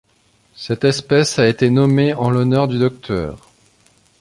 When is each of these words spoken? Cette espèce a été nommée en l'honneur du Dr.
Cette 0.55 0.83
espèce 0.83 1.37
a 1.37 1.47
été 1.47 1.69
nommée 1.69 2.15
en 2.15 2.31
l'honneur 2.31 2.67
du 2.67 2.79
Dr. 2.79 3.37